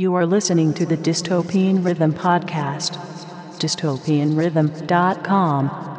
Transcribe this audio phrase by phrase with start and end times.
[0.00, 2.96] You are listening to the Dystopian Rhythm podcast.
[3.58, 5.89] dystopianrhythm.com.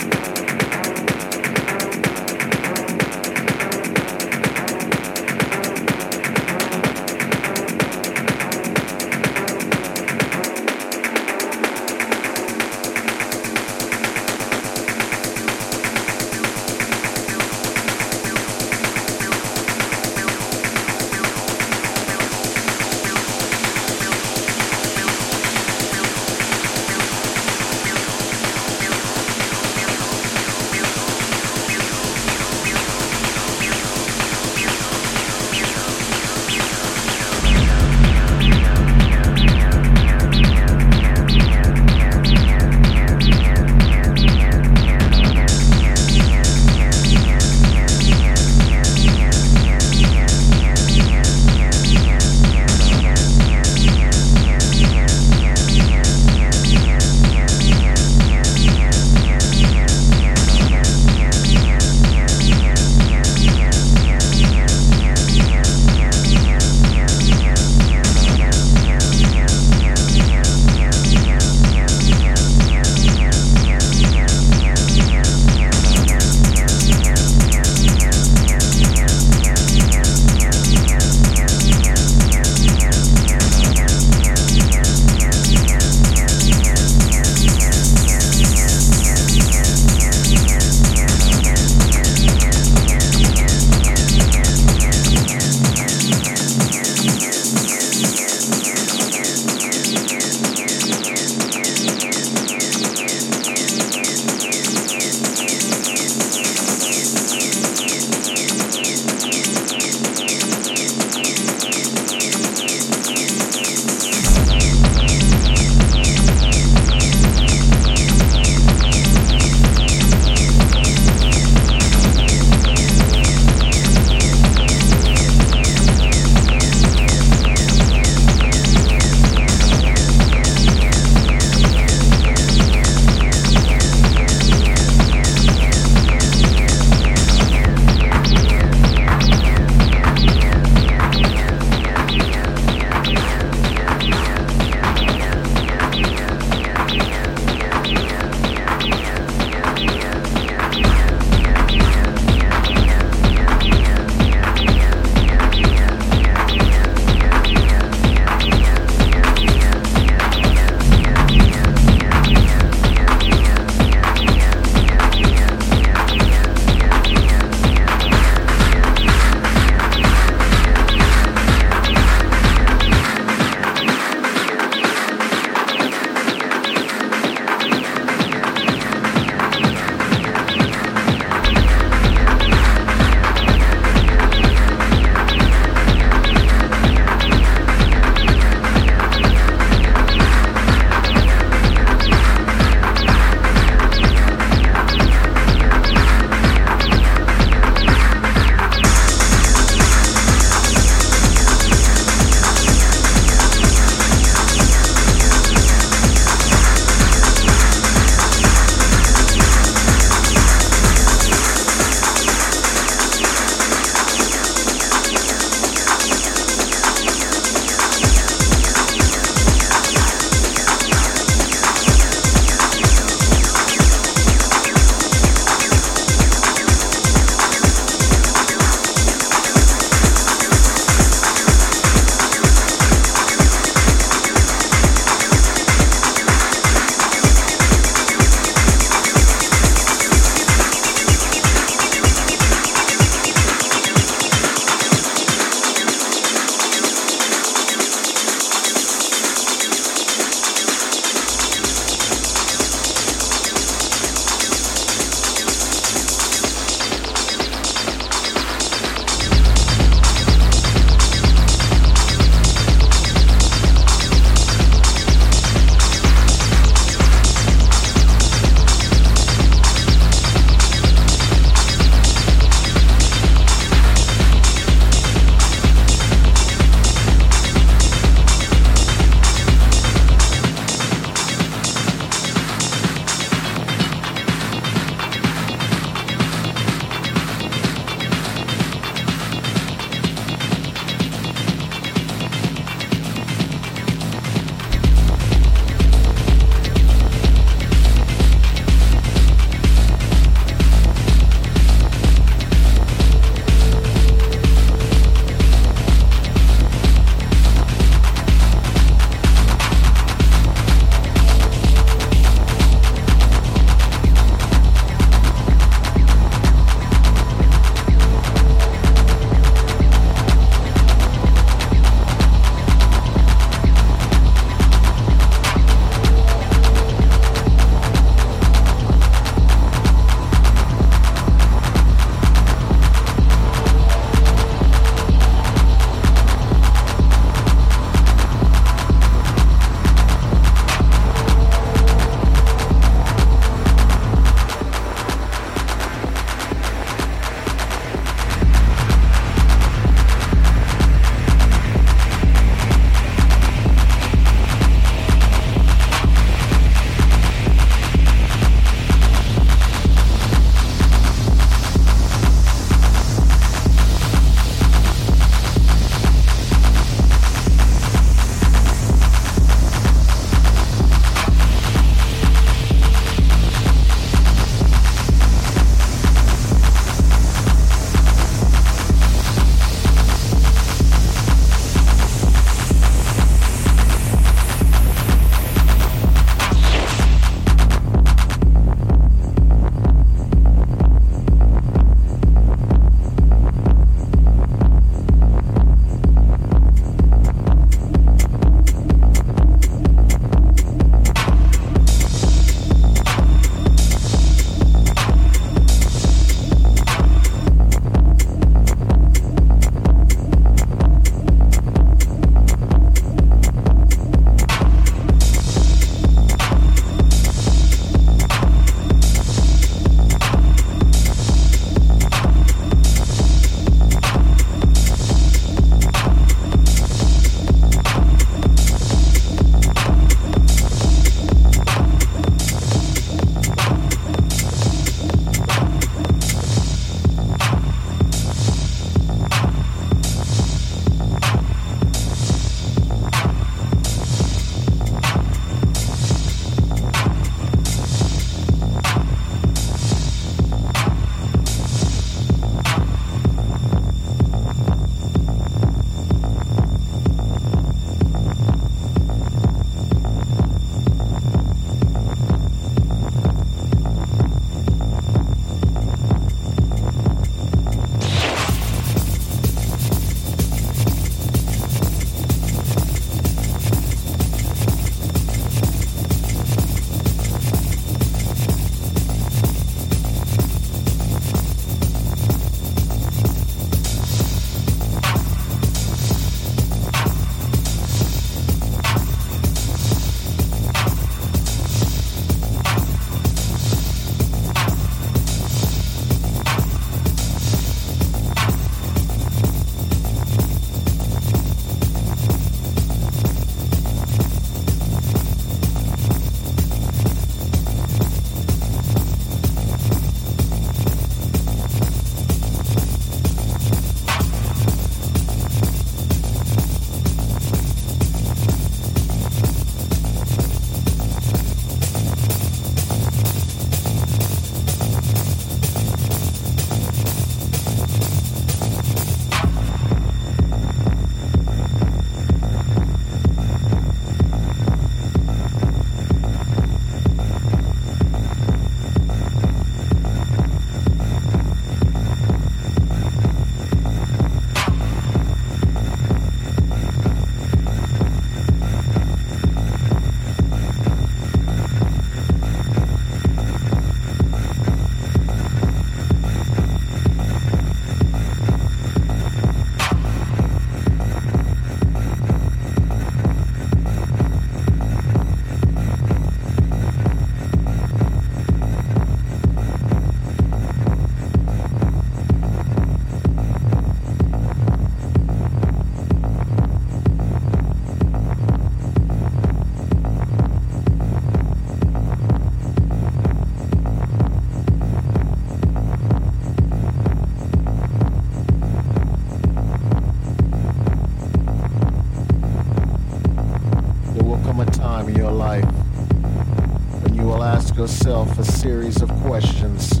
[598.72, 600.00] series of questions.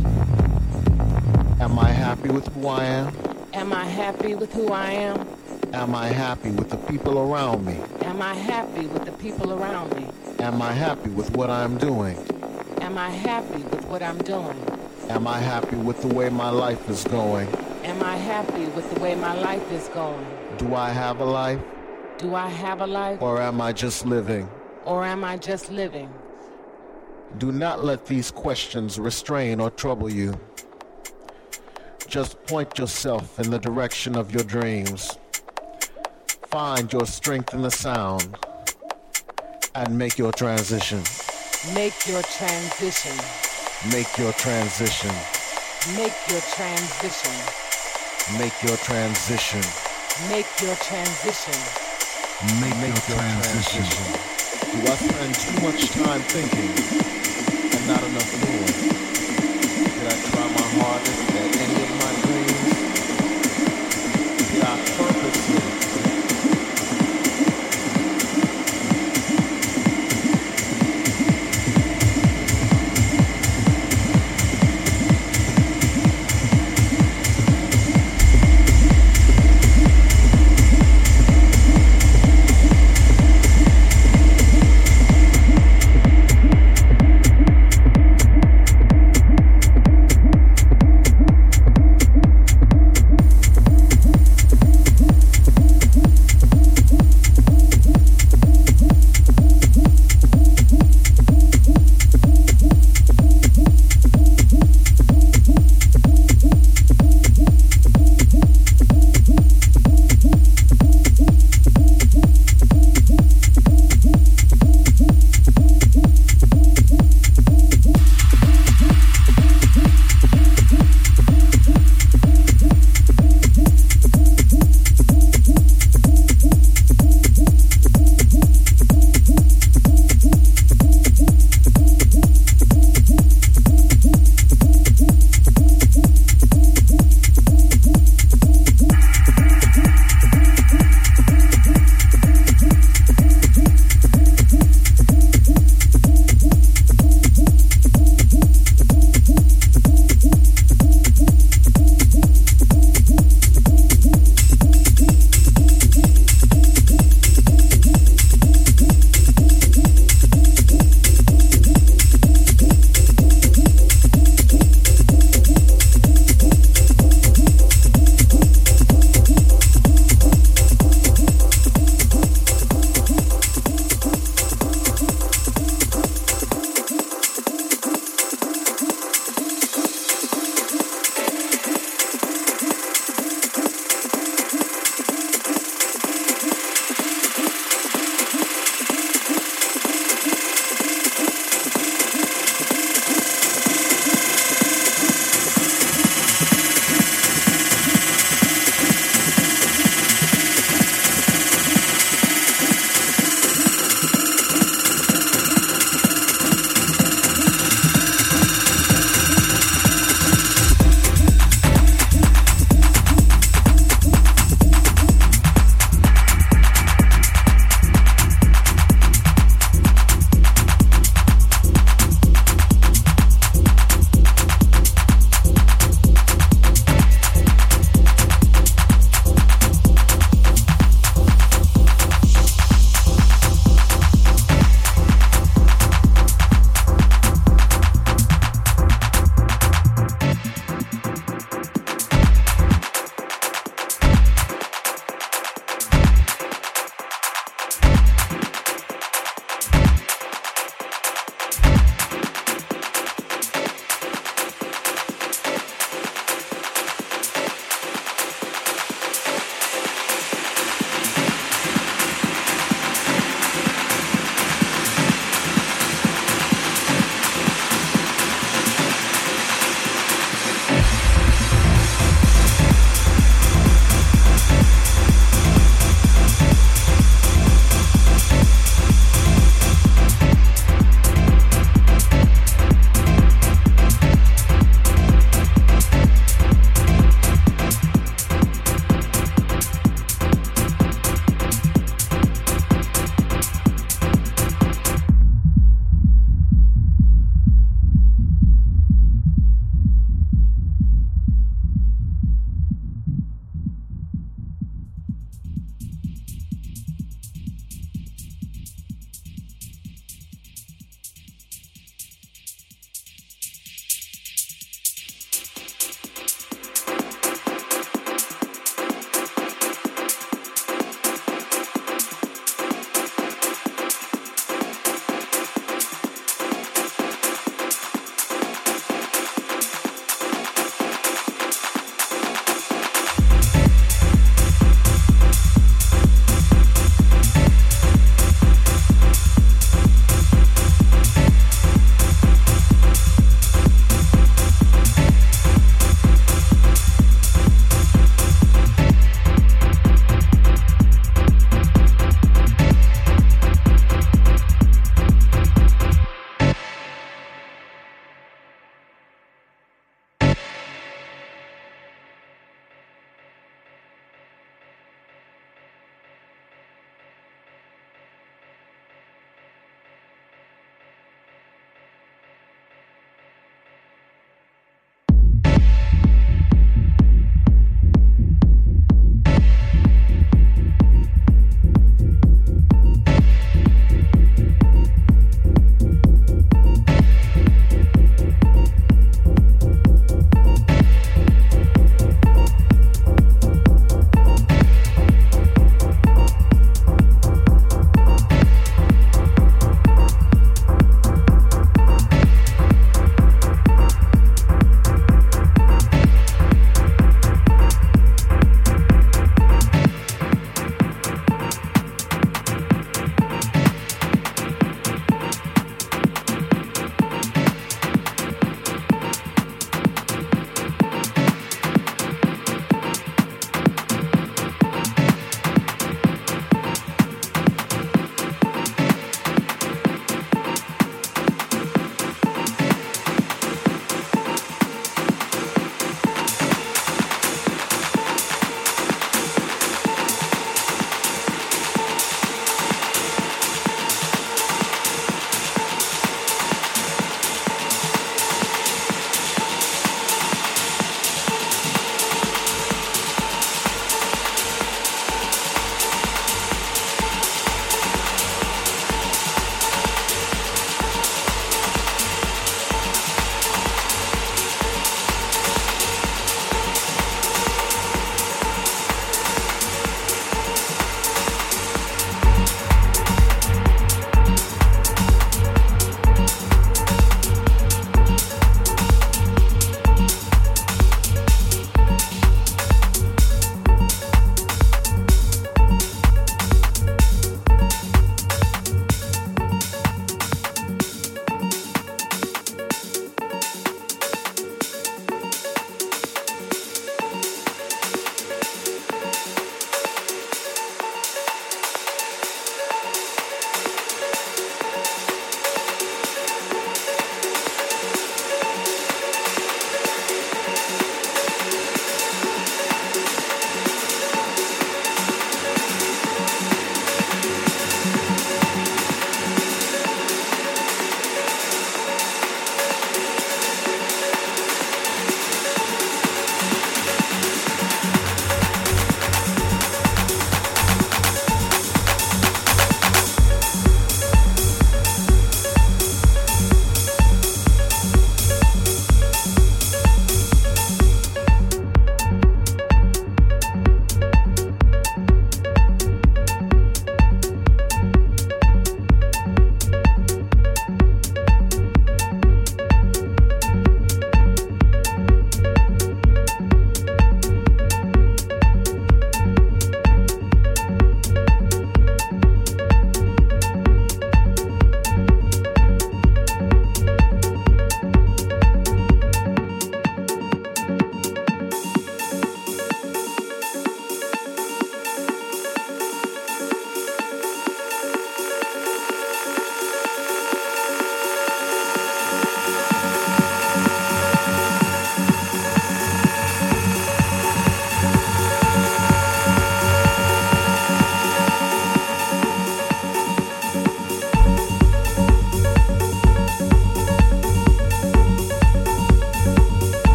[1.60, 3.06] Am I happy with who I am?
[3.52, 5.28] Am I happy with who I am?
[5.74, 7.76] Am I happy with the people around me?
[8.00, 10.06] Am I happy with the people around me?
[10.38, 12.16] Am I happy with what I'm doing?
[12.80, 14.58] Am I happy with what I'm doing?
[15.10, 17.48] Am I happy with the way my life is going?
[17.84, 20.26] Am I happy with the way my life is going?
[20.56, 21.60] Do I have a life?
[22.16, 23.20] Do I have a life?
[23.20, 24.48] Or am I just living?
[24.86, 26.08] Or am I just living?
[27.42, 30.38] Do not let these questions restrain or trouble you.
[32.06, 35.18] Just point yourself in the direction of your dreams.
[36.46, 38.36] Find your strength in the sound
[39.74, 41.02] and make your transition.
[41.74, 43.16] Make your transition.
[43.90, 45.10] Make your transition.
[45.98, 47.34] Make your transition.
[48.38, 49.62] Make your transition.
[50.30, 51.58] Make your transition.
[52.60, 53.82] Make, make your transition.
[53.82, 54.32] transition.
[54.62, 57.11] Do I spend too much time thinking?
[57.86, 59.01] Not enough doing.